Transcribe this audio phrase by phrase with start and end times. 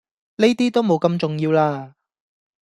[0.37, 1.93] 呢啲都無咁重要喇